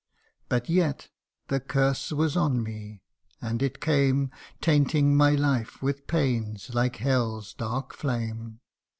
But 0.49 0.67
yet 0.67 1.09
the 1.47 1.59
curse 1.59 2.11
was 2.11 2.35
on 2.35 2.63
me; 2.63 3.03
and 3.39 3.61
it 3.61 3.79
came 3.79 4.31
Tainting 4.59 5.15
my 5.15 5.35
life 5.35 5.79
with 5.83 6.07
pains 6.07 6.73
like 6.73 6.95
hell's 6.95 7.53
dark 7.53 7.93
flame. 7.93 8.61